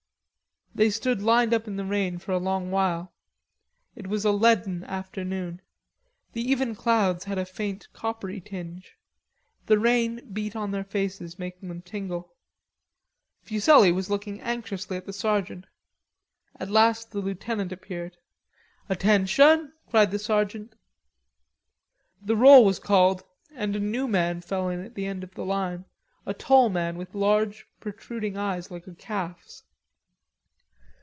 [0.73, 3.11] They stood lined up in the rain for a long while.
[3.93, 5.61] It was a leaden afternoon.
[6.31, 8.97] The even clouds had a faint coppery tinge.
[9.65, 12.33] The rain beat in their faces, making them tingle.
[13.43, 15.65] Fuselli was looking anxiously at the sergeant.
[16.57, 18.15] At last the lieutenant appeared.
[18.87, 20.75] "Attention!" cried the sergeant.
[22.21, 25.45] The roll was called and a new man fell in at the end of the
[25.45, 25.83] line,
[26.25, 29.63] a tall man with large protruding eyes like a calf's.